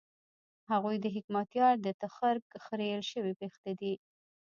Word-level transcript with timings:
هغوی 0.71 0.95
د 1.01 1.05
حکمتیار 1.15 1.75
د 1.81 1.87
تخرګ 2.01 2.43
خرېیل 2.65 3.01
شوي 3.11 3.31
وېښته 3.39 3.71
دي. 3.79 3.93